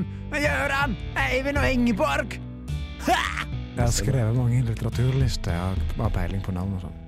[0.00, 2.38] Med Gøran, Eivind og Ingeborg.
[3.06, 3.18] Ha!
[3.76, 5.52] Jeg har skrevet mange litteraturlister.
[5.52, 6.98] Jeg har peiling på navn og sånn.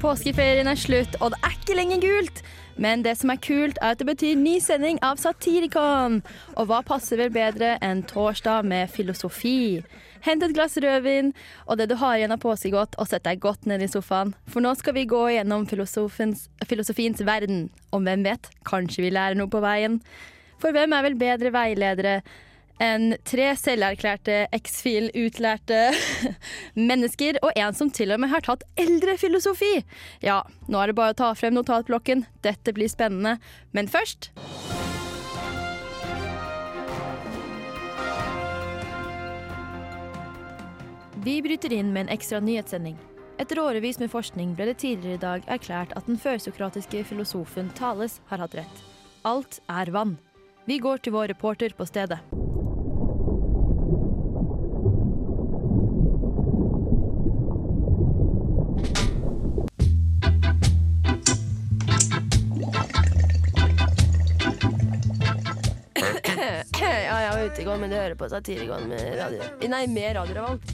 [0.00, 2.42] Påskeferien er slutt, og det ikke lenger gult.
[2.78, 6.20] Men det som er kult, er at det betyr ny sending av Satirikon.
[6.54, 9.82] Og hva passer vel bedre enn torsdag med filosofi?
[10.26, 11.32] Hent et glass rødvin
[11.66, 14.34] og det du har igjen av påskegodt, og sett deg godt ned i sofaen.
[14.46, 17.68] For nå skal vi gå gjennom filosofiens verden.
[17.90, 19.98] Og hvem vet, kanskje vi lærer noe på veien.
[20.62, 22.20] For hvem er vel bedre veiledere
[22.82, 25.80] enn tre selverklærte X-Fil-utlærte
[26.90, 29.80] mennesker, og en som til og med har tatt eldrefilosofi.
[30.24, 32.26] Ja, nå er det bare å ta frem notatblokken.
[32.44, 33.38] Dette blir spennende.
[33.76, 34.30] Men først
[41.26, 42.94] Vi bryter inn med en ekstra nyhetssending.
[43.42, 48.20] Etter årevis med forskning ble det tidligere i dag erklært at den førsokratiske filosofen Thales
[48.30, 48.82] har hatt rett.
[49.26, 50.16] Alt er vann.
[50.70, 52.22] Vi går til vår reporter på stedet.
[67.64, 69.42] Går, men de hører på Satirigon med radio...
[69.68, 70.66] Nei, med Radio Revolt.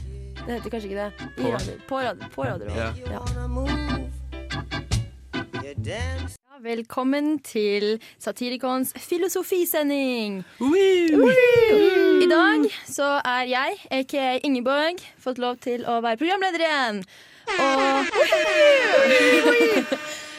[0.43, 1.11] Det heter kanskje ikke det.
[1.37, 1.51] I På?
[1.53, 2.97] radio, på, radio, på Radio Revolt.
[3.07, 3.21] Ja.
[5.83, 10.43] Ja, velkommen til Satirikons filosofisending.
[12.23, 17.03] I dag så er jeg, aka Ingeborg, fått lov til å være programleder igjen.
[17.59, 18.05] Og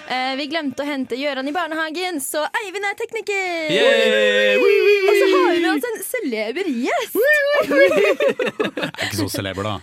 [0.04, 3.70] Eh, Vi glemte å hente Gøran i barnehagen, så Eivind er tekniker.
[3.72, 4.58] Yay!
[4.58, 7.16] Og så har vi altså en celeber gjest.
[7.64, 9.74] Jeg er ikke så celeber, da.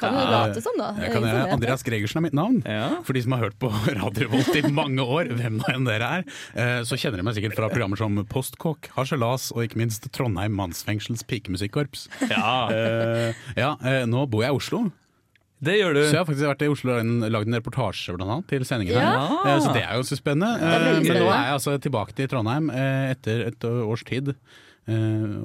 [0.00, 0.88] Kan du late som, da?
[1.02, 1.34] Jeg kan, det.
[1.56, 2.60] Andreas Gregersen er mitt navn.
[2.64, 2.88] Ja.
[3.06, 6.10] For de som har hørt på Radio Revolt i mange år, hvem nå enn dere
[6.20, 6.26] er,
[6.56, 10.56] eh, så kjenner de meg sikkert fra programmer som Postkokk, Harselas og ikke minst Trondheim
[10.56, 12.06] mannsfengsels pikemusikkorps.
[12.30, 14.78] Ja, Eh, ja, eh, nå bor jeg i Oslo,
[15.62, 16.00] det gjør du.
[16.04, 18.60] så jeg har faktisk vært i Oslo og en- lagd en reportasje blant annet, til
[18.64, 19.26] sendingen Ja.
[19.26, 19.54] her.
[19.56, 20.50] Eh, Så det er jo så spennende.
[20.60, 24.34] er Eh, Men nå er jeg altså tilbake til Trondheim eh, etter et års tid,
[24.88, 24.92] eh,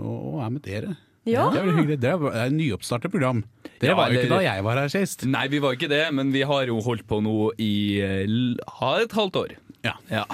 [0.02, 0.98] og er med dere.
[1.24, 1.50] Ja.
[1.52, 2.00] Det er veldig hyggelig.
[2.02, 3.44] Det er et nyoppstartet program.
[3.80, 5.24] Det Ja, var jo ikke da jeg var her sist.
[5.26, 8.02] Nei, vi var ikke det, men vi har jo holdt på nå i
[8.68, 9.56] har et halvt år.
[9.84, 9.94] Ja.
[10.10, 10.26] Ja.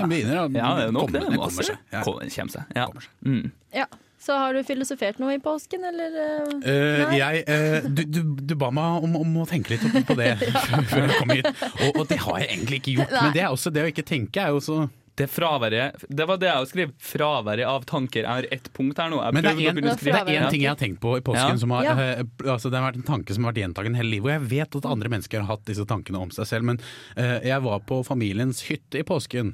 [0.00, 1.20] Det begynner å Ja, det er komme, det.
[1.30, 1.78] det kommer seg.
[1.92, 2.02] Ja.
[2.02, 2.64] Kommer seg.
[2.74, 2.86] Ja.
[2.86, 3.10] Kommer seg.
[3.24, 3.52] Mm.
[3.74, 3.86] Ja.
[4.24, 6.14] Så har du filosofert noe i påsken, eller?
[6.16, 6.72] eh?
[6.72, 10.30] Eh, jeg, uh, du, du, du ba meg om, om å tenke litt på det
[10.90, 13.12] før jeg kom hit, og, og det har jeg egentlig ikke gjort.
[13.12, 13.24] Nei.
[13.26, 14.78] Men det er også det å ikke tenke er jo så
[15.14, 16.94] Det fraværet Det var det jeg skrev.
[16.98, 18.24] Fraværet av tanker.
[18.24, 19.20] Jeg har ett punkt her nå.
[19.22, 21.60] Jeg Men det er er én ting jeg har tenkt på i påsken Ja.
[21.60, 22.24] som har, Ja.
[22.56, 24.24] altså det har vært en tanke som har vært gjentagende hele livet.
[24.26, 26.80] Og jeg vet at andre mennesker har hatt disse tankene om seg selv, men
[27.20, 29.52] uh, jeg var på familiens hytte i påsken.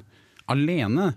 [0.49, 1.11] Alene.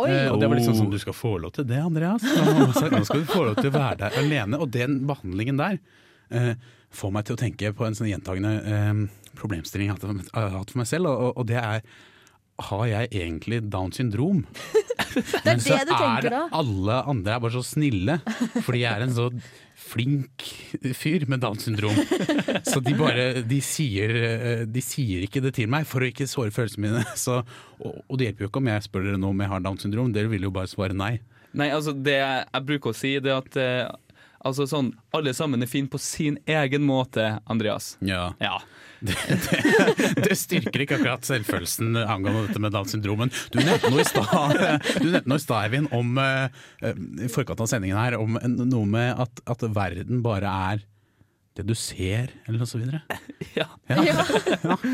[0.00, 0.06] Oi.
[0.08, 2.22] Eh, og det var liksom sånn Du skal få lov til det, Andreas.
[2.24, 4.60] Nå skal du få lov til å være der alene.
[4.62, 5.76] Og den behandlingen der
[6.32, 6.54] eh,
[6.92, 9.02] får meg til å tenke på en sånn gjentagende eh,
[9.36, 9.98] problemstilling jeg
[10.32, 11.84] har hatt- for meg selv, og, og det er
[12.62, 14.44] har jeg egentlig Downs syndrom?
[15.12, 16.42] Det er det du tenker da?
[16.56, 18.14] alle andre er bare så snille,
[18.62, 19.24] fordi jeg er en så
[19.82, 20.44] flink
[20.96, 21.96] fyr med Downs syndrom.
[22.70, 26.28] Så de bare de sier, eh, de sier ikke det til meg for å ikke
[26.30, 27.04] såre følelsene mine.
[27.24, 27.40] Så,
[27.80, 29.86] og, og det hjelper jo ikke om jeg spør dere nå om jeg har Downs
[29.86, 31.16] syndrom, dere vil jo bare svare nei.
[31.52, 34.16] Nei, altså det jeg, jeg bruker å si, det er at eh,
[34.48, 37.96] altså sånn, alle sammen er fine på sin egen måte, Andreas.
[38.04, 38.30] Ja.
[38.42, 38.58] Ja.
[39.02, 43.24] Det, det, det styrker ikke akkurat selvfølelsen angående dette med Downs syndrom.
[43.24, 46.62] Men du nevnte noe i stad, Eivind, om eh,
[47.26, 50.84] i forkant av sendingen her, om noe med at, at verden bare er
[51.58, 53.02] det du ser, eller noe så videre.
[53.58, 53.68] Ja.
[53.90, 54.22] Ja.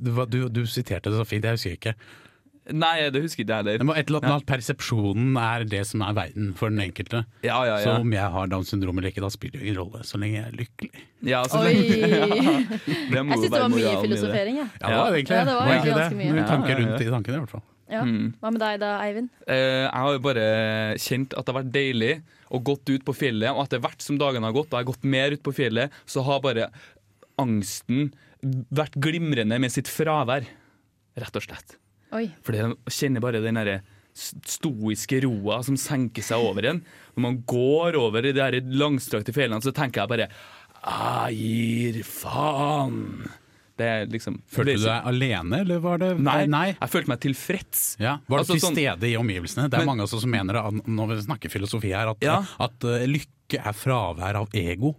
[0.00, 1.92] Du, du, du siterte det så fint, jeg husker ikke.
[2.68, 4.40] Nei, det husker ikke jeg Det må et eller annet ja.
[4.42, 7.22] at Persepsjonen er det som er verden for den enkelte.
[7.46, 10.02] Ja, ja, Så om jeg har Downs syndrom eller ikke, da spiller det ingen rolle,
[10.04, 11.06] så lenge jeg er lykkelig.
[11.30, 11.72] ja så Oi!
[11.78, 14.68] Jeg syns det var mye filosofering, jeg.
[14.82, 15.74] Ja, det var egentlig Ja, det var det.
[15.78, 16.34] egentlig det.
[16.36, 16.46] mye.
[16.48, 17.64] Tanker rundt i tankene, i hvert fall.
[17.88, 18.02] Ja.
[18.04, 18.28] Mm.
[18.42, 19.30] Hva med deg da, Eivind?
[19.48, 20.46] Eh, jeg har jo bare
[21.00, 22.12] kjent at det har vært deilig
[22.52, 24.90] og gått ut på fjellet, og etter hvert som dagene har gått, og jeg har
[24.92, 26.68] gått mer ut på fjellet, så har bare
[27.40, 28.10] angsten
[28.74, 30.46] vært glimrende med sitt fravær.
[31.18, 31.78] Rett og slett.
[32.16, 32.30] Oi.
[32.42, 33.80] Fordi jeg kjenner bare den derre
[34.18, 36.80] stoiske roa som senker seg over en.
[37.16, 40.28] Når man går over i de her langstrakte fjellene, så tenker jeg bare
[41.28, 43.28] Jeg gir faen.
[43.78, 46.66] Det er liksom Følte du deg alene, eller var det Nei, Nei.
[46.74, 47.82] jeg følte meg tilfreds.
[48.02, 49.68] Ja, Var du Altså, til sånn- stede i omgivelsene?
[49.70, 52.44] Det er Men- mange også som mener at når vi snakker filosofi her, at, Ja.
[52.58, 54.96] at uh, lykke er fravær av ego.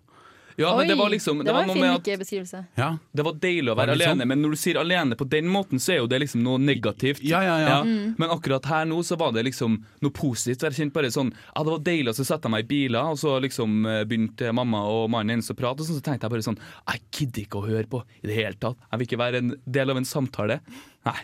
[0.59, 2.61] Ja, men det var liksom det var noe en fin med at ikke-beskrivelse.
[2.79, 4.31] Ja, det var deilig å Var være det litt alene, sånn?
[4.33, 7.23] men når du sier alene på den måten, så er jo det liksom noe negativt.
[7.23, 7.77] Ja, ja, ja.
[7.85, 10.67] Men akkurat her nå så var det liksom noe positivt.
[10.67, 13.13] Jeg kjente bare sånn Ja, det var deilig, og så satte jeg meg i biler,
[13.15, 16.27] og så liksom eh, begynte mamma og mannen hennes å prate, og sånn, så tenkte
[16.27, 18.79] jeg bare sånn Jeg gidder ikke å høre på i det hele tatt.
[18.91, 20.59] Jeg vil ikke være en del av en samtale.
[21.07, 21.19] Nei.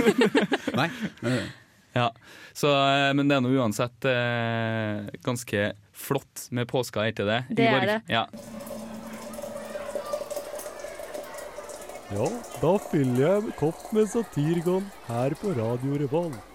[0.80, 0.88] Nei.
[1.30, 1.50] eh,
[1.96, 2.10] Ja,
[2.52, 7.40] så, eh, Men det er nå uansett eh, ganske flott med påska, etter det?
[7.50, 7.98] Det er det.
[8.08, 8.26] Ja.
[12.10, 12.26] Ja,
[12.58, 16.49] da fyller jeg en kopp med Satirgon her på Radio Revolt.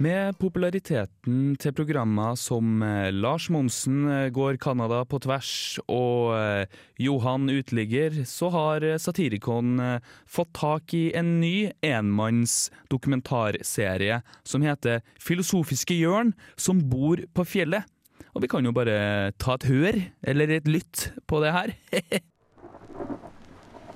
[0.00, 5.52] Med populariteten til programmer som eh, Lars Monsen eh, går Canada på tvers
[5.84, 6.64] og eh,
[7.02, 9.76] Johan Uteligger, så har Satirikon
[10.24, 17.84] fått tak i en ny enmanns dokumentarserie som heter Filosofiske hjørn som bor på fjellet.
[18.32, 21.76] Og vi kan jo bare ta et hør, eller et lytt, på det her.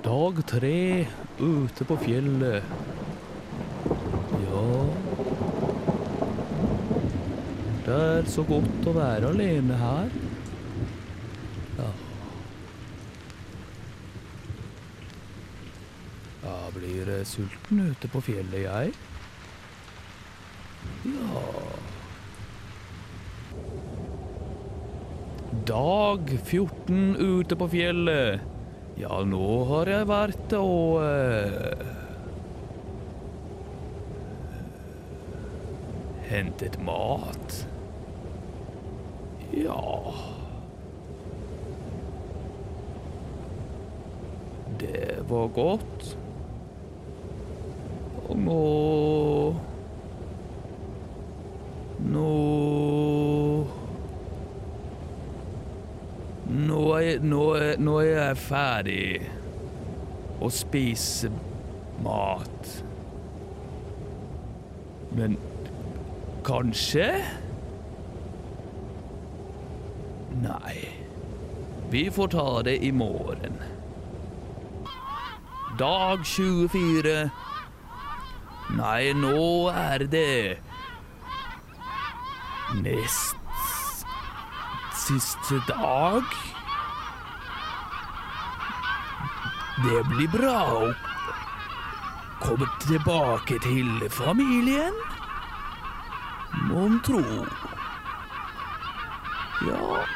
[0.06, 0.78] Dag tre
[1.40, 3.05] ute på fjellet.
[7.86, 10.14] Det er så godt å være alene her.
[11.78, 11.90] Ja.
[16.46, 18.96] Jeg blir sulten ute på fjellet, jeg.
[21.06, 21.42] Ja
[25.66, 28.40] Dag 14 ute på fjellet.
[29.00, 31.86] Ja, nå har jeg vært og eh,
[36.28, 37.56] Hentet mat.
[39.52, 40.14] Ja
[44.80, 46.18] Det var godt.
[48.28, 48.62] Og nå
[51.98, 52.26] Nå
[56.46, 59.08] Nå er, nå, er, nå er jeg ferdig
[60.40, 61.30] å spise
[62.04, 62.70] mat.
[65.16, 65.36] Men
[66.46, 67.08] kanskje?
[70.42, 70.88] Nei.
[71.90, 73.62] Vi får ta det i morgen.
[75.78, 77.30] Dag 24.
[78.76, 80.58] Nei, nå er det
[82.82, 83.36] Nest
[85.06, 86.24] siste dag.
[89.84, 90.90] Det blir bra å
[92.42, 94.98] komme tilbake til familien.
[96.66, 97.22] Mon tro.
[99.68, 100.15] Ja.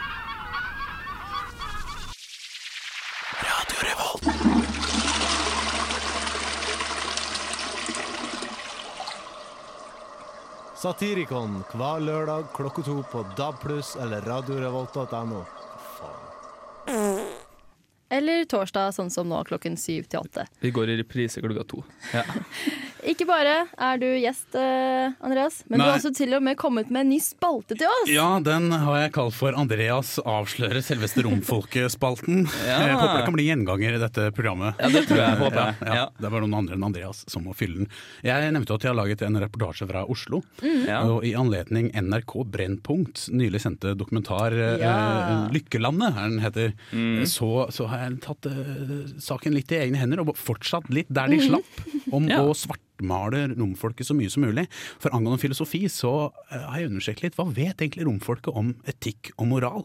[10.80, 13.66] Satirikon hver lørdag klokka to på DAB+,
[14.00, 15.42] eller radiorevolt.no.
[18.10, 20.46] Eller torsdag, sånn som nå, klokken syv til åtte.
[20.64, 21.82] Vi går i reprise klokka to.
[22.16, 22.24] Ja.
[23.08, 26.90] Ikke bare er du gjest, eh, Andreas, men du har også til og med kommet
[26.92, 28.10] med en ny spalte til oss.
[28.12, 32.46] Ja, den har jeg kalt for Andreas avslører selveste romfolkespalten.
[32.70, 32.76] Ja.
[32.86, 34.76] Jeg håper det kan bli gjenganger i dette programmet.
[34.78, 35.74] Ja, det tror jeg, håper jeg.
[35.86, 36.04] Ja, Ja.
[36.20, 37.88] Det er bare noen andre enn Andreas som må fylle den.
[38.26, 40.42] Jeg nevnte at jeg har laget en reportasje fra Oslo.
[40.62, 41.00] Ja.
[41.08, 44.94] Og i anledning NRK Brennpunkt, nylig sendte dokumentar eh, Ja.
[44.94, 47.22] eh, 'Lykkelandet', er den heter, Mm.
[47.26, 51.28] så, så har jeg tatt eh, saken litt i egne hender og fortsatt litt der
[51.28, 52.40] de slapp, om Ja.
[52.42, 52.54] å
[53.00, 54.66] svartmale romfolket så mye som mulig.
[55.00, 59.32] For angående filosofi så eh, har jeg undersøkt litt, hva vet egentlig romfolket om etikk
[59.36, 59.84] og moral?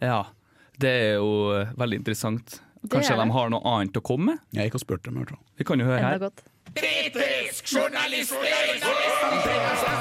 [0.00, 0.26] ja.
[0.80, 2.62] Det er jo eh, veldig interessant.
[2.90, 4.38] Kanskje de har noe annet å komme med?
[4.56, 5.42] Jeg gikk og spurte dem, i hvert fall.
[5.60, 6.16] Vi kan jo høre her.
[6.16, 6.18] her.
[6.18, 6.42] godt.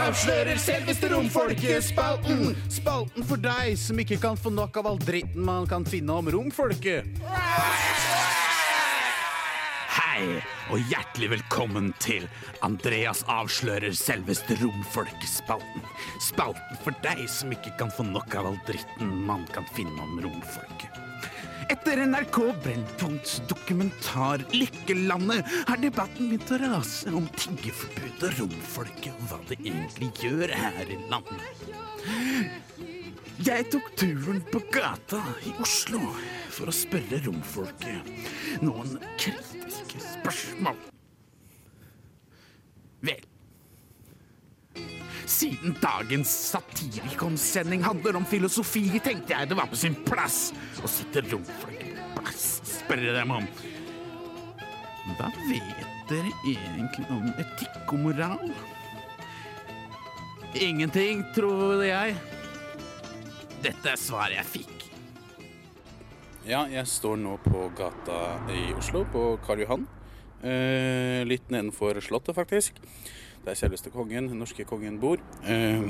[0.08, 2.56] avslører selveste romfolkespalten.
[2.72, 6.32] Spalten for deg som ikke kan få nok av all dritten man kan finne om
[6.32, 7.22] romfolket.
[9.92, 10.40] Hei,
[10.72, 12.24] og hjertelig velkommen til
[12.64, 15.84] Andreas avslører selveste romfolkespalten.
[16.24, 20.22] Spalten for deg som ikke kan få nok av all dritten man kan finne om
[20.24, 20.96] romfolket.
[21.72, 29.28] Etter NRK Brennpunkts dokumentar 'Lykkelandet' har debatten begynt å rase om tiggeforbud og romfolket, og
[29.28, 31.68] hva det egentlig gjør her i landet.
[33.42, 35.20] Jeg tok turen på gata
[35.50, 36.00] i Oslo
[36.54, 39.61] for å spørre romfolket noen kritiske
[40.00, 40.80] spørsmål.
[43.02, 43.28] Vel
[45.32, 50.52] siden dagens Satirikon-sending handler om filosofi, tenkte jeg det var på sin plass
[50.84, 53.48] å sette romfolket på plass og spørre dem om
[55.18, 58.54] Hva vet dere egentlig om etikk og moral?
[60.52, 62.16] Ingenting, trodde jeg.
[63.64, 64.81] Dette er svaret jeg fikk.
[66.48, 68.18] Ja, jeg står nå på gata
[68.50, 69.84] i Oslo, på Karl Johan.
[70.42, 72.80] Eh, litt nedenfor Slottet, faktisk.
[73.46, 75.22] Der selveste kongen, den norske kongen, bor.
[75.46, 75.86] Eh,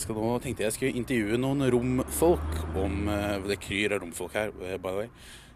[0.00, 4.52] skal nå tenkte jeg skulle intervjue noen romfolk om eh, Det kryr av romfolk her,
[4.64, 5.08] eh, by the way.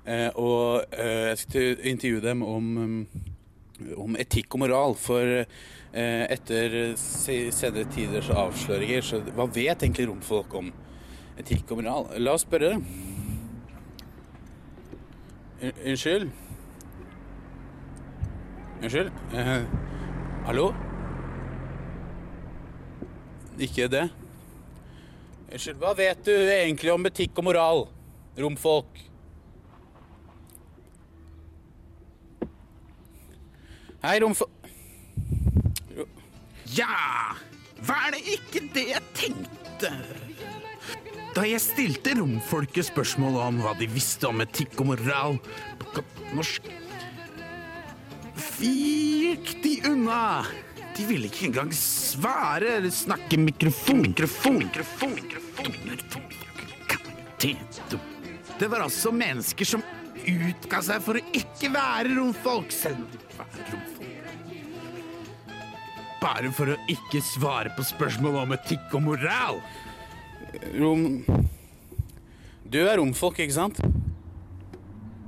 [0.04, 4.94] Eh, og eh, jeg skal intervjue dem om, mm, om etikk og moral.
[5.00, 10.70] For eh, etter se- senere tiders avsløringer, så hva vet egentlig romfolk om
[11.42, 12.08] etikk og moral?
[12.22, 12.86] La oss spørre dem.
[15.62, 16.30] Unnskyld?
[18.82, 19.10] Unnskyld?
[19.32, 19.62] Eh,
[20.44, 20.74] hallo?
[23.58, 24.08] Ikke det?
[25.52, 27.84] Unnskyld, hva vet du egentlig om etikk og moral?
[28.38, 28.98] Romfolk?
[34.04, 34.50] Hei, romfolk...
[36.74, 37.36] Ja!
[37.84, 39.92] Hva er det ikke det jeg tenkte?
[41.34, 45.40] Da jeg stilte romfolket spørsmål om hva de visste om etikk og moral
[45.80, 46.04] på
[46.36, 46.68] norsk,
[48.62, 50.44] gikk de unna.
[50.94, 54.04] De ville ikke engang svare eller snakke mikrofon.
[54.04, 56.30] Mikrofon, mikrofon, mikrofon.
[58.58, 59.82] Det, var altså mennesker som
[60.14, 63.90] utga seg for å ikke være romfolk, selv om de var romfolk.
[66.22, 69.58] Bare for å ikke svare på spørsmål om etikk og moral.
[70.80, 71.24] Rom...
[72.72, 73.78] Du er romfolk, ikke sant?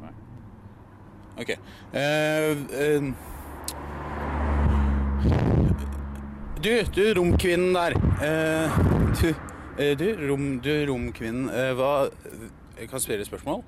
[0.01, 0.13] Nei.
[1.39, 1.53] OK.
[1.95, 3.05] Uh, uh,
[6.65, 7.97] du, du romkvinnen der.
[8.19, 8.69] Uh,
[9.21, 9.29] du,
[9.79, 11.51] eh, du, rom, du romkvinnen.
[11.79, 12.09] hva
[12.81, 13.63] Jeg kan spørre et spørsmål?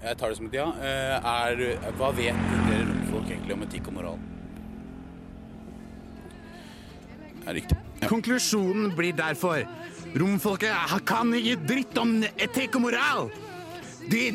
[0.00, 0.66] Jeg tar det som et ja.
[0.80, 2.38] Eh, er, hva vet
[2.70, 4.22] dere romfolk egentlig om etikk og moral?
[7.44, 7.76] Er riktig.
[8.00, 8.08] Ja.
[8.08, 9.60] Konklusjonen blir derfor
[10.18, 13.30] romfolket kan ikke dritt om etikk og moral.
[14.10, 14.32] De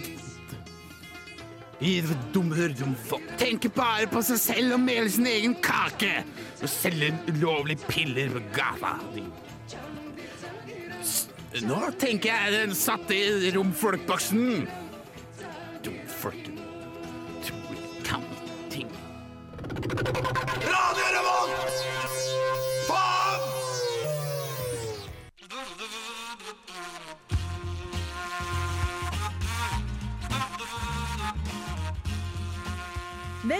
[1.76, 6.22] de dumme romfolk tenker bare på seg selv og meler sin egen kake
[6.62, 8.94] og selger ulovlige piller på gata.
[11.66, 13.20] Nå tenker jeg den satte
[13.56, 14.66] romfolkboksen.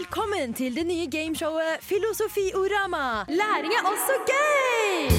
[0.06, 3.26] Velkommen til det nye gameshowet Filosofiorama.
[3.26, 5.16] Læring er også gøy!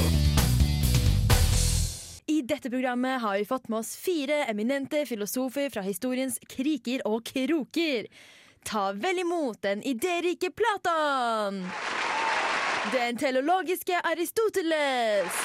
[2.31, 7.27] I dette programmet har vi fått med oss fire eminente filosofer fra historiens kriker og
[7.27, 8.07] kroker.
[8.63, 11.59] Ta vel imot den idérike Platon.
[12.95, 15.43] Den teleologiske Aristoteles.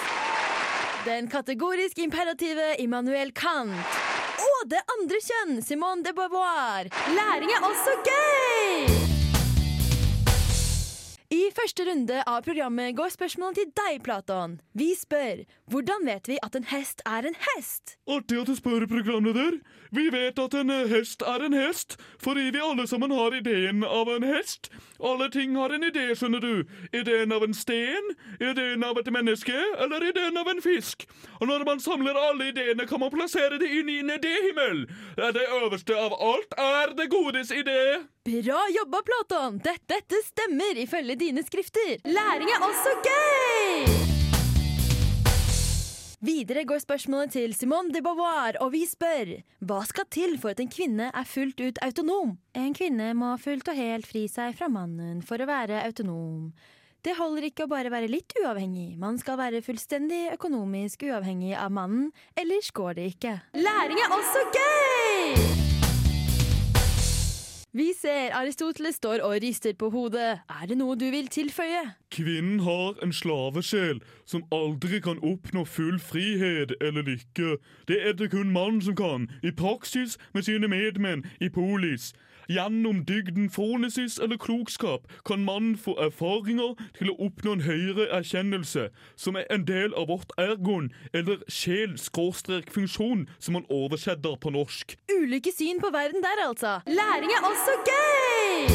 [1.10, 4.02] Den kategorisk imperative Immanuel Kant.
[4.54, 6.94] Og det andre kjønn, Simone de Beauvoir.
[7.18, 8.51] Læring er også gøy!
[11.62, 14.56] Første runde av programmet går spørsmålet til deg, Platon.
[14.74, 17.96] Vi spør hvordan vet vi at en hest er en hest?
[18.10, 19.60] Artig at du spør, programleder.
[19.94, 23.84] Vi vet at en eh, hest er en hest, fordi vi alle sammen har ideen
[23.86, 24.72] av en hest.
[25.04, 26.64] Alle ting har en idé, skjønner du.
[26.98, 31.06] Ideen av en sten, ideen av et menneske, eller ideen av en fisk.
[31.40, 34.88] Og når man samler alle ideene, kan man plassere det inn i en idéhimmel.
[35.20, 37.84] Det øverste av alt er det godes idé.
[38.26, 39.56] Bra jobba, Platon!
[39.58, 42.04] Dette, dette stemmer ifølge dine skrifter.
[42.06, 43.88] Læring er også gøy!
[46.22, 49.32] Videre går spørsmålet til Simone de Beauvoir, og vi spør
[49.66, 52.36] hva skal til for at en kvinne er fullt ut autonom?
[52.54, 56.54] En kvinne må fullt og helt fri seg fra mannen for å være autonom.
[57.02, 61.74] Det holder ikke å bare være litt uavhengig, man skal være fullstendig økonomisk uavhengig av
[61.74, 63.40] mannen, ellers går det ikke.
[63.58, 65.71] Læring er også gøy!
[67.74, 70.40] Vi ser Aristoteles står og rister på hodet.
[70.62, 71.86] Er det noe du vil tilføye?
[72.12, 77.54] Kvinnen har en slavesjel som aldri kan oppnå full frihet eller lykke.
[77.88, 82.12] Det er det kun mannen som kan, i praksis med sine medmenn i polis.
[82.52, 88.90] Gjennom dygden fornesis eller klokskap kan mannen få erfaringer til å oppnå en høyere erkjennelse,
[89.16, 94.98] som er en del av vårt ergon, eller sjel-funksjon, som man oversetter på norsk.
[95.14, 96.80] Ulike syn på verden der, altså.
[96.92, 98.68] Læring er også gøy!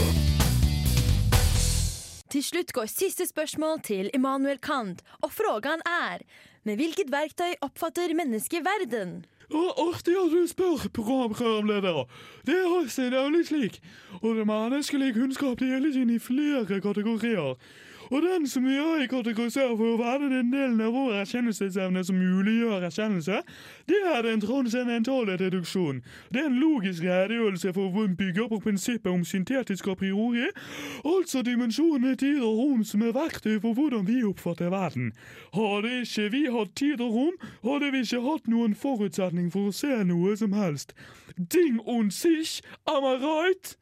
[2.32, 6.24] Til slutt går siste spørsmål til Immanuel Kant, og frågan er
[6.64, 9.18] med hvilket verktøy oppfatter mennesket verden?
[9.54, 12.04] Artig at du spør, programleder.
[12.46, 13.80] Det er nemlig slik.
[14.22, 17.54] Og det menneskelige kunnskap deles inn i flere kategorier.
[18.10, 22.86] Og den som jeg kategoriserer for å være den delen av vår erkjennelsesevne som muliggjør
[22.86, 23.40] erkjennelse,
[23.90, 26.02] det er den transcendentale deduksjon.
[26.30, 30.46] Det er en logisk redegjørelse for hvor den bygger på prinsippet om syntetisk a priori,
[31.04, 35.12] altså dimensjonene tid og rom som er verktøy for hvordan vi oppfatter verden.
[35.54, 39.74] Hadde ikke vi hatt tid og rom, hadde vi ikke hatt noen forutsetning for å
[39.74, 40.94] se noe som helst.
[41.36, 43.76] Ding und sich, am I right?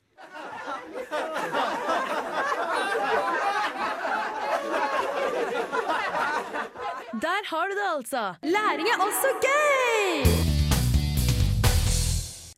[7.23, 8.35] Der har du det, altså.
[8.43, 10.25] Læring er også gøy!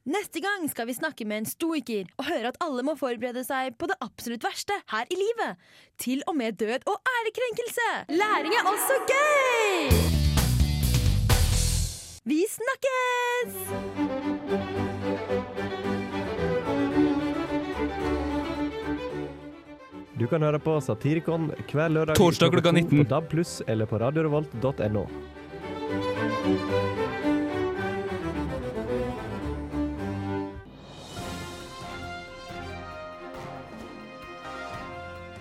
[0.06, 3.74] Neste gang skal vi snakke med en stoiker og høre at alle må forberede seg
[3.78, 5.56] på det absolutt verste her i livet.
[5.98, 7.88] Til og med død og ærekrenkelse.
[8.08, 9.90] Læring er også gøy!
[12.24, 13.52] Vi snakkes!
[20.16, 23.02] Du kan høre på Satirikon hver lørdag Torsdag klokka 19.
[23.02, 23.34] på DAB+,
[23.68, 25.02] eller på radiorevolt.no.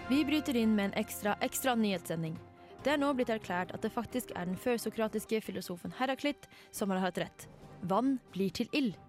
[0.09, 2.35] Vi bryter inn med en ekstra, ekstra nyhetssending.
[2.83, 6.99] Det er nå blitt erklært at det faktisk er den førsokratiske filosofen Heraklit som har
[6.99, 7.47] hatt rett.
[7.87, 8.99] Vann blir til ild.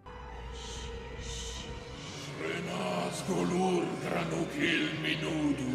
[2.48, 5.74] Renascul ultranuchil minudu,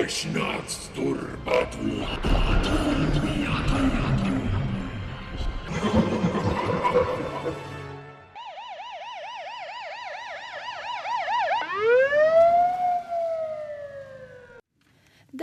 [0.00, 2.74] Oșnaț turbatu, Iată,
[3.44, 4.38] iată, iată.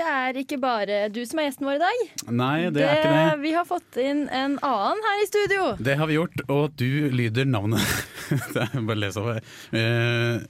[0.05, 2.01] Det er ikke bare du som er gjesten vår i dag.
[2.29, 3.39] Nei, det er ikke det.
[3.41, 5.63] Vi har fått inn en annen her i studio.
[5.81, 7.81] Det har vi gjort, og du lyder navnet
[8.53, 9.49] Det er bare å lese opp.
[9.73, 10.45] Uh,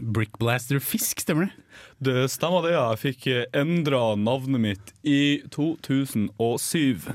[0.00, 1.66] Brickblaster Fisk, stemmer det?
[2.02, 2.82] Det stemmer det, ja.
[2.94, 3.26] Jeg fikk
[3.56, 7.06] endra navnet mitt i 2007.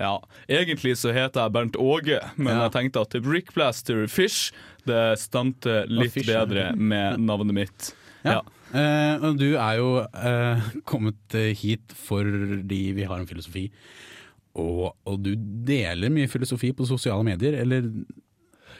[0.00, 0.14] Ja,
[0.48, 2.64] Egentlig så heter jeg Bernt Åge, men Ja.
[2.66, 4.52] jeg tenkte at Brickblaster Fish
[4.88, 7.90] det stemte litt Fish, bedre med navnet mitt.
[8.24, 8.38] Ja.
[8.40, 8.40] Ja.
[8.74, 13.68] Eh, og du er jo uh, kommet eh, hit fordi vi har en filosofi.
[14.58, 15.32] Og, og du
[15.68, 17.86] deler mye filosofi på sosiale medier, eller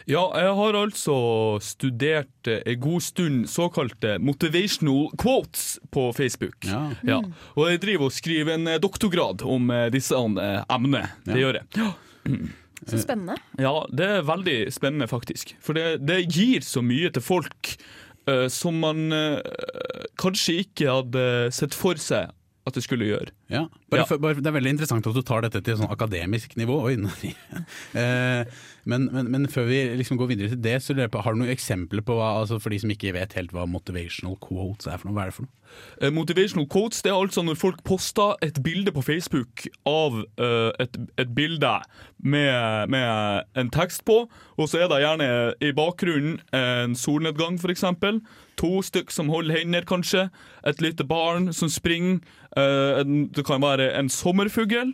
[0.09, 1.14] Ja, jeg har altså
[1.61, 6.57] studert en god stund såkalte motivational quotes på Facebook.
[6.64, 6.81] Ja.
[7.05, 7.18] Ja.
[7.55, 11.05] Og jeg driver og skriver en doktorgrad om disse emnene.
[11.29, 11.42] Det Ja.
[11.42, 12.48] gjør jeg.
[12.88, 13.37] Så spennende.
[13.59, 15.53] Ja, det er veldig spennende, faktisk.
[15.61, 17.74] For det, det gir så mye til folk
[18.52, 19.40] som man eh,
[20.20, 22.32] kanskje ikke hadde sett for seg
[22.68, 23.32] at det skulle gjøre.
[23.48, 23.66] Ja.
[23.90, 24.16] Bare, Ja.
[24.20, 26.82] Bare, det er veldig interessant at du tar dette til sånn akademisk nivå.
[27.98, 28.44] Eh,
[28.88, 31.52] men, men, men før vi liksom går videre til det, så på, har du noen
[31.52, 35.08] eksempler på hva, altså for de som ikke vet helt hva motivational quotes er for
[35.08, 35.16] noe?
[35.16, 35.52] Hva er det for noe?
[36.00, 40.70] Eh, Motivational quotes det er altså når folk poster et bilde på Facebook av eh,
[40.84, 41.72] et, et bilde
[42.24, 44.22] med, med en tekst på,
[44.56, 45.30] og så er det gjerne
[45.64, 47.84] i bakgrunnen en solnedgang, f.eks.
[48.58, 50.24] To stykk som holder hender, kanskje.
[50.66, 52.18] Et lite barn som springer.
[52.56, 54.92] eh, en, det kan være en sommerfugl.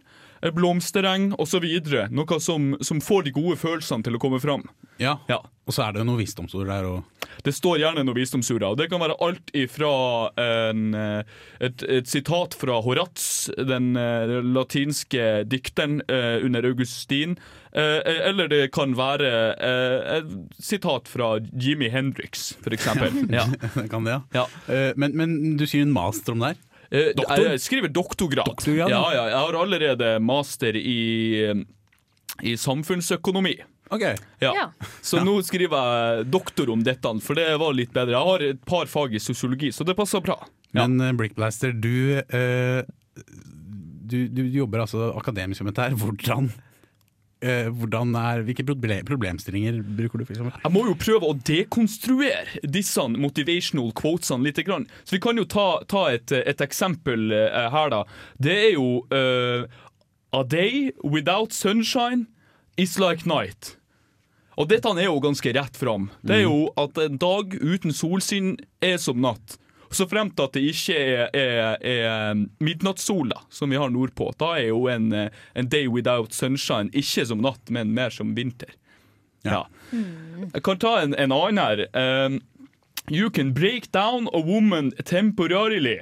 [0.52, 1.64] Blomstereng osv.
[2.12, 4.66] Noe som, som får de gode følelsene til å komme fram.
[5.00, 5.18] Ja.
[5.30, 5.40] Ja.
[5.64, 6.84] Og så er det noe visdomsord der.
[6.84, 8.62] Og, Det står gjerne noe visdomsord.
[8.68, 9.92] og Det kan være alt ifra
[10.36, 11.22] en, eh,
[11.60, 17.38] et, et sitat fra Horatz, den eh, latinske dikteren eh, under Augustin,
[17.74, 20.28] eller det kan være et
[20.62, 23.24] sitat fra Jimmy Hendrix, eksempel.
[23.34, 23.48] Ja.
[23.90, 24.44] kan det, ja.
[24.44, 24.92] Ja.
[24.94, 26.60] Men, men du sier en master om det her?
[26.94, 27.46] Eh, Doktor?
[27.50, 28.46] Jeg skriver doktorgrad.
[28.54, 28.98] Doktorgrad, ja.
[29.02, 30.98] ja, ja, jeg har allerede master i,
[32.46, 33.56] i samfunnsøkonomi.
[33.94, 34.04] Ok.
[34.40, 34.52] Ja.
[34.54, 34.66] Ja.
[35.04, 38.14] Så nå skriver jeg doktor om dette, for det var litt bedre.
[38.14, 40.38] Jeg har et par fag i sosiologi, så det passer bra.
[40.74, 40.86] Ja.
[40.86, 42.80] Men uh, Brickblaster, du, uh,
[44.06, 45.98] du, du jobber altså akademisk med dette her.
[45.98, 46.50] Hvordan
[47.44, 50.24] er, hvilke problemstillinger bruker du?
[50.24, 50.58] For eksempel?
[50.64, 54.62] Jeg må jo prøve å dekonstruere disse motivational quotesene litt.
[54.64, 54.86] Grann.
[55.04, 58.04] Så vi kan jo ta, ta et, et eksempel eh, her, da.
[58.40, 59.66] Det er jo uh,
[60.34, 62.26] A day without sunshine
[62.76, 63.76] is like night.
[64.58, 66.08] Og dette er jo ganske rett fram.
[66.22, 69.58] Det er jo at en dag uten solsyn er som natt.
[69.94, 74.54] Så fremt at det ikke er, er, er midnattssol, da, som vi har nordpå, da
[74.58, 78.74] er jo en, eh, en day without sunshine ikke som natt, men mer som vinter.
[79.44, 79.66] Ja.
[79.92, 81.86] Jeg kan ta en, en annen her.
[81.94, 82.40] Um,
[83.10, 86.00] you can break down a woman temporarily,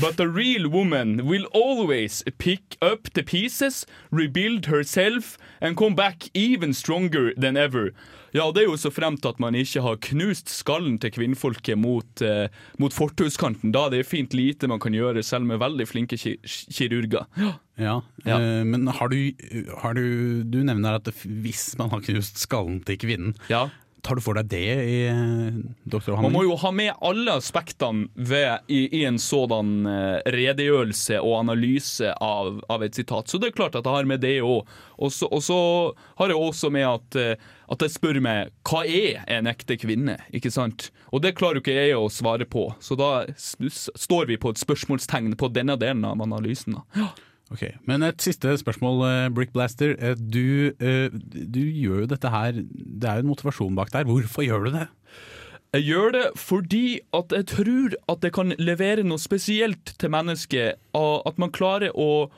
[0.00, 6.28] But a real woman will always pick up the pieces, rebuild herself and come back
[6.34, 7.90] even stronger than ever.
[8.34, 11.78] Ja, og det er jo så fremt at man ikke har knust skallen til kvinnfolket
[11.80, 13.72] mot, eh, mot fortauskanten.
[13.72, 17.26] Da er det fint lite man kan gjøre, selv med veldig flinke ki kirurger.
[17.40, 17.54] Ja.
[17.78, 18.36] Ja, Ja.
[18.40, 19.32] eh, men har du,
[19.82, 23.68] har du Du nevner at hvis man har knust skallen til kvinnen, ja.
[24.02, 28.64] Tar du for deg det i eh, Man må jo ha med alle aspektene ved,
[28.70, 33.28] i, i en sådan eh, redegjørelse og analyse av, av et sitat.
[33.28, 34.68] Så det er klart at jeg har med det òg.
[34.98, 35.58] Og så
[36.18, 40.18] har jeg også med at, eh, at jeg spør meg hva er en ekte kvinne?
[40.34, 40.90] Ikke sant?
[41.12, 44.60] Og det klarer jo ikke jeg å svare på, så da står vi på et
[44.60, 46.76] spørsmålstegn på denne delen av analysen.
[46.78, 46.84] Da.
[47.00, 47.08] Ja.
[47.50, 49.94] Ok, Men et siste spørsmål, eh, Brick Blaster.
[49.98, 51.08] Eh, Du, eh,
[51.54, 54.04] du gjør jo dette her Det er jo en motivasjon bak der.
[54.04, 54.88] Hvorfor gjør du det?
[55.72, 60.76] Jeg gjør det fordi at jeg tror at det kan levere noe spesielt til mennesket.
[60.94, 62.30] At man klarer å,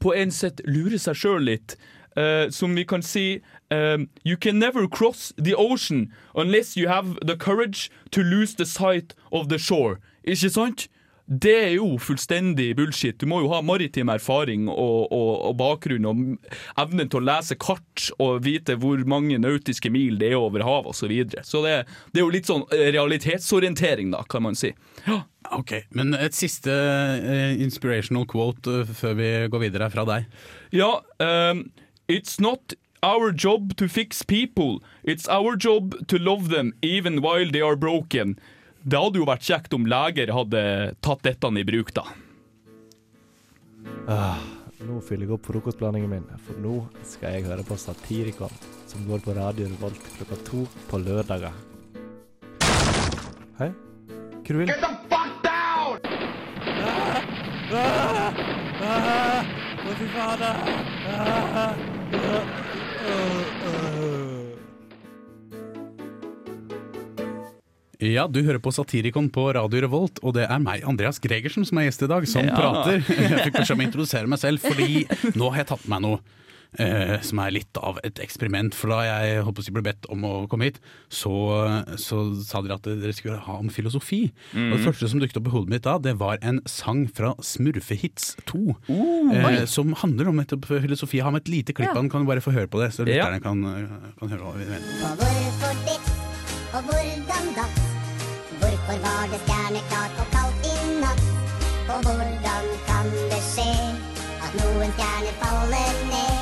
[0.00, 1.76] på en sett lure seg sjøl litt.
[2.16, 7.18] Uh, som vi kan si um, You can never cross the ocean unless you have
[7.20, 9.98] the courage to lose the sight of the shore.
[10.24, 10.88] Ikke sant?
[11.26, 13.16] Det er jo fullstendig bullshit.
[13.18, 16.20] Du må jo ha maritim erfaring og, og, og bakgrunn og
[16.78, 20.92] evnen til å lese kart og vite hvor mange nautiske mil det er over havet
[20.94, 21.02] osv.
[21.06, 21.42] Så, videre.
[21.46, 21.74] så det,
[22.14, 24.72] det er jo litt sånn eh, realitetsorientering, da, kan man si.
[25.06, 25.24] Ja.
[25.54, 30.26] Ok, Men et siste eh, inspirational quote eh, før vi går videre fra deg.
[30.74, 31.68] Ja, um,
[32.10, 34.82] it's not our job to fix people.
[35.04, 38.38] It's our job to love them even while they are broken.
[38.86, 40.60] Det hadde jo vært kjekt om leger hadde
[41.02, 42.04] tatt dette i bruk, da.
[44.86, 48.52] Nå fyller jeg opp frokostblandingen min, for nå skal jeg høre på Satirikon,
[48.86, 51.56] som går på Radio Revolt klokka to på lørdager.
[53.58, 53.72] Hei?
[54.46, 54.70] Hva du vil?
[54.70, 55.98] Get the fuck down!
[56.70, 57.82] Ah!
[57.82, 58.38] Ah!
[58.86, 59.42] Ah!
[59.96, 60.62] Fy fader!
[61.10, 61.26] Ah!
[61.64, 61.74] Ah!
[62.14, 62.45] Ah!
[68.06, 71.80] Ja, du hører på Satirikon på Radio Revolt, og det er meg, Andreas Gregersen, som
[71.80, 72.54] er gjest i dag, som Ja.
[72.54, 73.02] prater.
[73.08, 76.04] Jeg fikk beskjed om å introdusere meg selv, fordi nå har jeg tatt med meg
[76.10, 76.24] noe.
[76.82, 78.74] Eh, som er litt av et eksperiment.
[78.76, 81.30] For da jeg håper jeg ble bedt om å komme hit, så,
[81.96, 84.18] så sa dere at dere skulle ha om filosofi.
[84.52, 87.32] Og Det første som dukket opp i hodet mitt da, det var en sang fra
[87.40, 88.76] Smurfehits 2.
[88.90, 91.22] eh, som handler om nettopp filosofi.
[91.22, 91.96] Jeg har med et lite klipp Ja.
[91.96, 93.30] den, kan du bare få høre på det, så Ja.
[93.38, 93.62] kan,
[94.18, 94.84] kan høre hva vi mener.
[95.00, 95.98] Og hvorfor det,
[96.76, 97.35] og hvordan
[98.86, 101.22] Hvorfor var det stjerneklart og kaldt i natt?
[101.90, 103.64] Og hvordan kan det skje
[104.46, 106.34] at noen stjerner faller ned?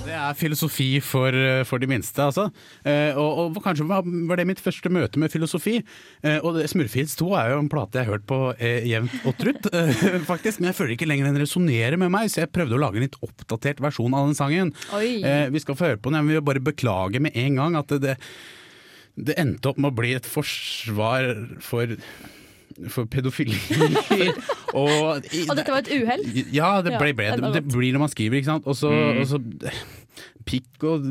[0.00, 1.36] Det er filosofi for,
[1.68, 2.46] for de minste, altså.
[2.80, 5.76] Eh, og, og kanskje var, var det mitt første møte med filosofi.
[6.24, 9.36] Eh, og det- 2 er jo en plate jeg har hørt på eh, jevnt og
[9.36, 10.62] trutt, eh, faktisk.
[10.62, 13.04] Men jeg føler ikke lenger den resonnerer med meg, så jeg prøvde å lage en
[13.04, 14.72] litt oppdatert versjon av den sangen.
[14.96, 17.92] Eh, vi skal få høre på den, jeg vil bare beklage med en gang at
[17.92, 18.16] det, det,
[19.28, 21.32] det endte opp med å bli et forsvar
[21.64, 21.96] for
[22.88, 23.56] for pedofili.
[24.78, 26.22] og, i- Og dette var et uhell?
[26.54, 28.68] ja, det, ble, ble, det det, blir når man skriver, ikke sant.
[28.70, 28.88] Og så,
[29.20, 29.40] og så
[30.48, 31.04] pikk og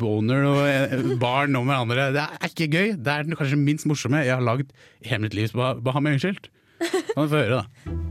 [0.00, 2.08] boner og eh, barn om hverandre.
[2.16, 2.94] Det er ikke gøy.
[2.96, 4.72] Det er kanskje minst morsomme jeg har lagd
[5.04, 5.52] i hele mitt liv.
[5.52, 6.48] Bare, bare ha meg unnskyldt.
[6.80, 8.09] Kan du få høre, da.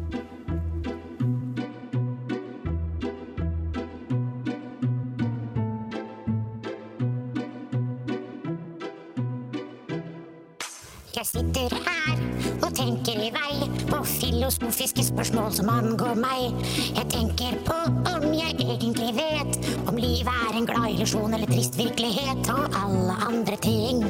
[11.30, 12.22] Sitter her
[12.64, 16.66] og tenker i vei på filosofiske spørsmål som angår meg.
[16.96, 17.78] Jeg tenker på
[18.16, 23.18] om jeg egentlig vet om livet er en glad illusjon eller trist virkelighet, og alle
[23.30, 24.06] andre ting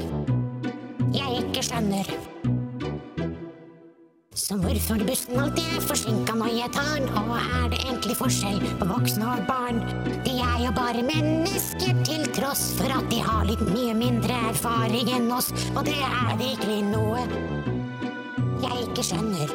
[1.15, 2.38] jeg ikke skjønner.
[4.49, 8.55] Som hvorfor bussen alltid er forsinka når jeg tar den, og er det egentlig forskjell
[8.79, 9.77] på voksne og barn?
[10.25, 15.11] De er jo bare mennesker til tross for at de har litt mye mindre erfaring
[15.13, 17.21] enn oss, og det er virkelig noe
[18.63, 19.53] jeg ikke skjønner.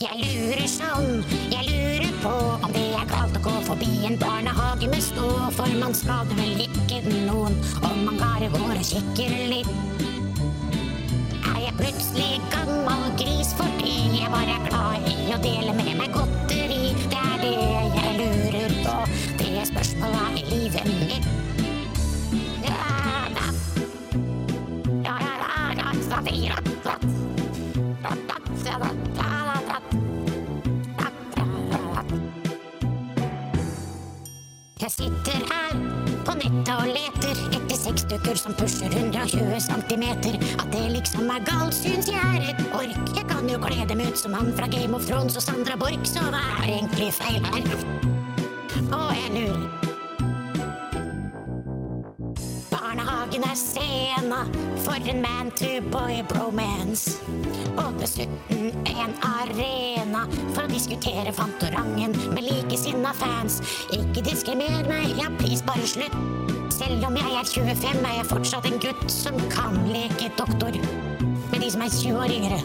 [0.00, 1.10] Jeg lurer sånn,
[1.52, 5.28] jeg lurer på om det er galt å gå forbi en barnehage med stå,
[5.60, 10.01] for man skader vel ikke noen om man bare går og kikker litt.
[12.82, 16.90] Gammel gris fordi jeg bare er glad i å dele med meg godteri?
[17.12, 17.52] Det er det
[17.94, 18.96] jeg lurer på,
[19.38, 21.30] det er spørsmålet i livet mitt.
[34.82, 35.76] Jeg sitter her
[36.26, 37.21] på nettet og leter
[38.32, 40.38] sexdukker som pusher 120 centimeter.
[40.58, 43.16] At det liksom er galt, syns jeg er et ork.
[43.16, 46.06] Jeg kan jo kle dem ut som han fra Game of Thrones og Sandra Borch,
[46.06, 47.64] så hva er egentlig feil her?
[48.92, 49.68] Og jeg lurer
[52.70, 54.42] Barnehagen er scena
[54.84, 57.18] for en man-to-boy-bromance.
[57.80, 63.60] Og dessuten en arena for å diskutere Fantorangen med likesinna fans.
[63.92, 66.51] Ikke diskriminer meg, ja, please, bare slutt.
[66.82, 70.74] Selv om jeg er 25, er jeg fortsatt en gutt som kan leke doktor
[71.52, 72.58] med de som er 20 år yngre.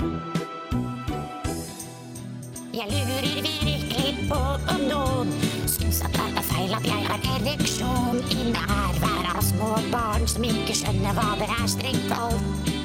[2.73, 4.39] Jeg lurer virkelig på
[4.73, 5.35] om noen
[5.69, 10.49] syns at det er feil at jeg har ereksjon i nærvær av små barn som
[10.49, 12.76] ikke skjønner hva det er strengt talt.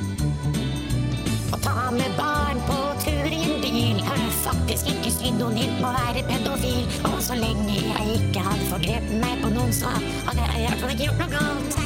[1.63, 6.25] Ta med barn på tur i en bil er faktisk ikke synonymt med å være
[6.31, 6.85] pedofil.
[7.13, 9.93] Og så lenge jeg ikke hadde forgrepet meg på noen, så
[10.27, 11.79] hadde jeg i hvert fall ikke gjort noe galt.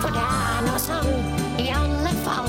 [0.00, 1.10] For det er nå sånn,
[1.60, 2.48] i alle fall,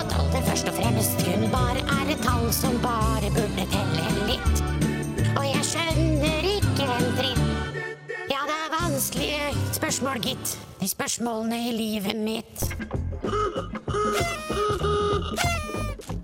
[0.00, 4.64] at alder først og fremst kun bare er et tall som bare burde telle litt.
[5.32, 7.80] Og jeg skjønner ikke en dritt.
[8.28, 10.56] Ja, det er vanskelige spørsmål, gitt.
[10.82, 12.68] De spørsmålene i livet mitt.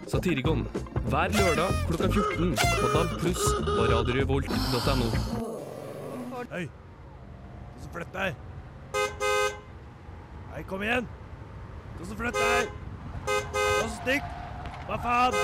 [0.09, 0.67] Satirikon
[1.09, 5.09] hver lørdag klokka 14 på DAB pluss og radiorevolt.no.
[6.51, 6.65] Hei!
[6.69, 8.35] Du som flytter deg.
[10.53, 11.09] Hei, kom igjen!
[11.99, 12.71] Du som flytter deg.
[13.27, 14.31] Du som stikk.
[14.89, 15.37] Hva faen?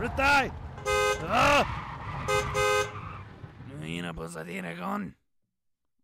[0.00, 0.52] Flytt deg!
[1.28, 1.76] Ah!
[3.70, 5.10] Nå er inne på Satirikon.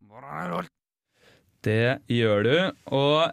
[0.06, 0.75] Hvordan er det?
[1.66, 2.56] Det gjør du.
[2.94, 3.32] Og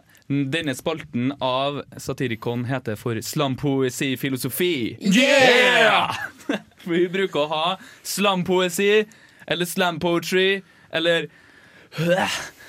[0.50, 4.96] denne spalten av Satirikon heter for Slampoesi-filosofi.
[5.04, 6.16] Yeah!
[6.88, 7.66] Vi bruker å ha
[8.04, 9.04] slampoesi
[9.46, 11.28] eller slam poetry eller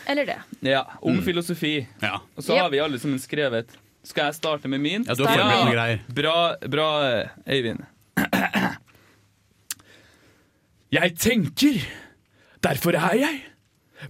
[0.06, 0.38] Eller det.
[0.62, 1.88] Ja, om filosofi.
[2.04, 2.20] Ja.
[2.38, 3.74] Og så har vi alle sammen skrevet.
[4.06, 5.06] Skal jeg starte med min?
[5.08, 6.04] Ja, du har forberedt noen greier.
[6.14, 6.36] Bra,
[6.70, 6.88] bra,
[7.50, 7.82] Eivind.
[10.96, 11.82] Jeg tenker,
[12.64, 13.40] derfor er jeg.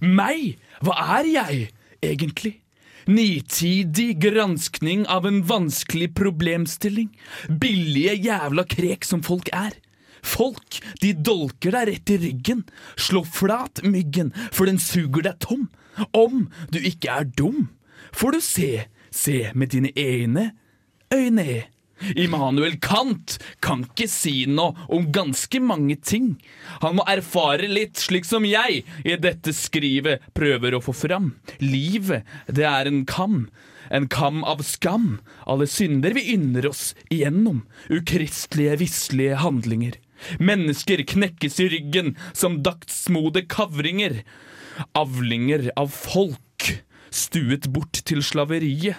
[0.04, 1.66] Meg, hva er jeg
[2.04, 2.60] egentlig?
[3.06, 7.12] Nitidig granskning av en vanskelig problemstilling.
[7.46, 9.76] Billige jævla krek som folk er.
[10.26, 12.64] Folk, de dolker deg rett i ryggen.
[12.98, 15.68] Slå flat myggen, for den suger deg tom.
[16.10, 17.68] Om du ikke er dum,
[18.12, 18.70] får du se,
[19.14, 20.50] se med dine egne
[21.14, 21.62] øyne.
[22.16, 26.34] Immanuel Kant kan ikke si noe om ganske mange ting.
[26.84, 31.32] Han må erfare litt, slik som jeg i dette skrivet prøver å få fram.
[31.62, 33.46] Livet, det er en kam.
[33.90, 35.20] En kam av skam.
[35.46, 37.62] Alle synder vi ynder oss igjennom.
[37.92, 39.96] Ukristelige, vislige handlinger.
[40.42, 44.22] Mennesker knekkes i ryggen som dagsmode kavringer.
[44.98, 46.72] Avlinger av folk,
[47.14, 48.98] stuet bort til slaveriet.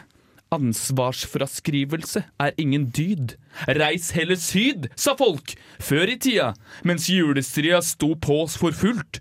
[0.51, 3.35] Ansvarsfraskrivelse er ingen dyd.
[3.67, 6.53] Reis heller syd, sa folk, før i tida,
[6.87, 9.19] mens julestria sto på oss for fullt.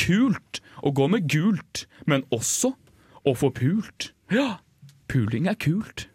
[0.00, 2.74] Kult å gå med gult, men også
[3.24, 4.10] å få pult.
[4.32, 4.58] Ja,
[5.08, 6.08] puling er kult.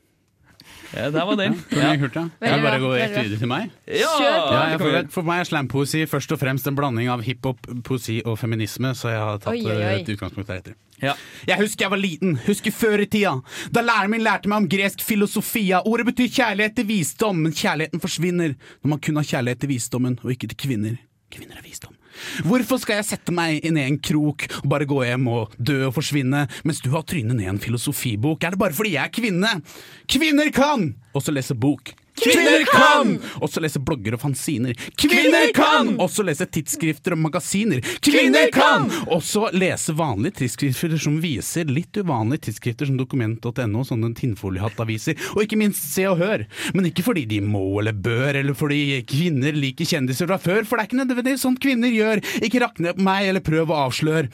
[0.95, 1.53] Ja, der var den.
[1.69, 2.23] Det var kult, ja.
[2.41, 3.71] Jeg bare gå rett videre til meg.
[3.85, 7.61] Ja, Ja, jeg, for, for meg er slampoesi først og fremst en blanding av hiphop,
[7.85, 9.99] poesi og feminisme, så jeg har tatt Oi, oi, oi.
[10.01, 10.73] et utgangspunkt deretter.
[10.99, 11.13] Ja.
[11.47, 13.35] Jeg husker jeg var liten, husker før i tida,
[13.71, 15.83] da læreren min lærte meg om gresk filosofia.
[15.87, 20.17] Ordet betyr kjærlighet til visdom, men kjærligheten forsvinner når man kun har kjærlighet til visdommen
[20.25, 20.97] og ikke til kvinner.
[21.31, 21.93] Kvinner er visdom.
[22.47, 25.81] Hvorfor skal jeg sette meg inn i en krok og bare gå hjem og dø
[25.87, 28.43] og forsvinne, mens du har trynet ned en filosofibok?
[28.43, 29.55] Er det bare fordi jeg er kvinne?
[30.09, 31.93] Kvinner kan også lese bok.
[32.23, 34.77] Kvinner kan også lese blogger og fanziner.
[34.99, 37.83] Kvinner kan også lese tidsskrifter og magasiner.
[38.05, 45.19] Kvinner kan også lese vanlige tidsskrifter som viser litt uvanlige tidsskrifter som dokument.no, sånne tinnfoliehattaviser,
[45.35, 46.45] og ikke minst Se og Hør.
[46.75, 50.77] Men ikke fordi de må eller bør, eller fordi kvinner liker kjendiser fra før, for
[50.77, 52.23] det er ikke nødvendigvis sånn kvinner gjør.
[52.43, 54.29] Ikke rakk ned på meg eller prøv å avsløre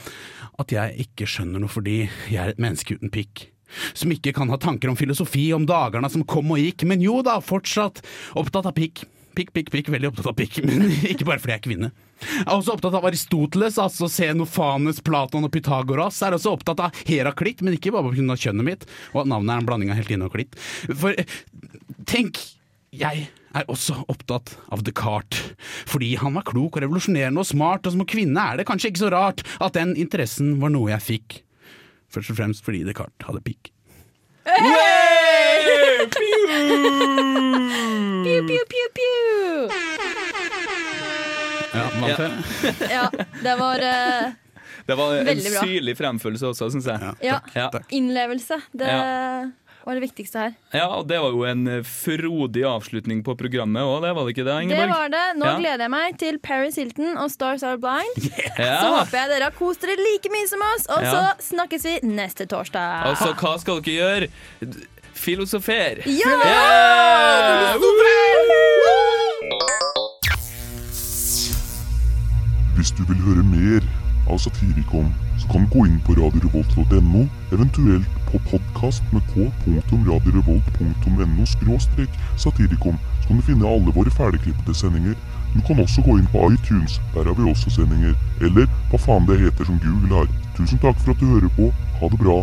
[0.61, 3.49] at jeg ikke skjønner noe fordi jeg er et menneske uten pikk
[3.93, 7.21] som ikke kan ha tanker om filosofi om dagene som kom og gikk, men jo
[7.25, 8.03] da, fortsatt
[8.39, 9.05] opptatt av pikk.
[9.35, 11.91] Pikk, pikk, pikk, veldig opptatt av pikk, men ikke bare fordi jeg er kvinne.
[12.23, 16.21] Jeg er også opptatt av Aristoteles, altså Xenofanes, Platon og Pythagoras.
[16.21, 18.37] Jeg er også opptatt av Heraklitt, men ikke bare pga.
[18.39, 20.55] kjønnet mitt, og at navnet er en blanding av heltinne og klitt.
[20.87, 21.35] For eh,
[22.07, 22.39] tenk,
[22.95, 25.55] jeg er også opptatt av Descartes,
[25.89, 29.03] fordi han var klok og revolusjonerende og smart, og som kvinne er det kanskje ikke
[29.03, 31.41] så rart at den interessen var noe jeg fikk.
[32.15, 33.71] Først og fremst fordi Descartes hadde pikk.
[38.25, 39.69] Pew, pew, pew, pew.
[41.75, 42.19] Ja, vant?
[42.89, 43.03] Ja,
[43.43, 44.31] det var uh,
[44.87, 47.13] Det var en syrlig fremførelse også, syns jeg.
[47.25, 47.67] Ja, Ja.
[47.89, 48.61] innlevelse.
[48.71, 48.87] Det
[49.85, 50.53] Var det viktigste her.
[50.73, 54.33] Ja, og det var jo en eh, frodig avslutning på programmet òg, det var det
[54.33, 55.25] ikke det, Det var det.
[55.37, 55.57] Nå Ja.
[55.59, 58.17] gleder jeg meg til Paris Hilton og Stars Are Blind.
[58.57, 61.11] Så håper jeg dere har kost dere like mye som oss, og Ja.
[61.13, 63.05] så snakkes vi neste torsdag.
[63.11, 64.27] Altså, hva skal dere gjøre?
[65.15, 66.01] Filosofer.
[66.09, 66.33] Ja!
[66.43, 67.77] Yeah!
[72.75, 73.85] Hvis du vil høre mer
[74.29, 75.07] av Satirikon,
[75.39, 77.23] så kan du gå inn på radiorevolt.no,
[77.55, 85.15] eventuelt på podkast med k.radiorevolt.no skråstrek satirikon, så kan du finne alle våre ferdigklippede sendinger.
[85.55, 88.17] Du kan også gå inn på iTunes, der har vi også sendinger.
[88.41, 90.33] Eller hva faen det heter som Google har.
[90.57, 91.71] Tusen takk for at du hører på.
[92.01, 92.41] Ha det bra.